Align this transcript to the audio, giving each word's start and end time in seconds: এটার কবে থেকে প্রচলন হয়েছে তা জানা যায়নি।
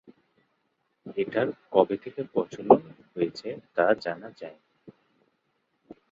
এটার 1.17 1.47
কবে 1.71 1.95
থেকে 1.97 2.21
প্রচলন 2.33 2.81
হয়েছে 3.13 3.47
তা 3.75 3.85
জানা 4.03 4.29
যায়নি। 4.39 4.67